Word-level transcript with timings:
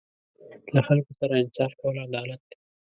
له 0.73 0.81
خلکو 0.87 1.11
سره 1.19 1.33
انصاف 1.43 1.71
کول 1.79 1.95
عدالت 2.07 2.41
دی. 2.47 2.55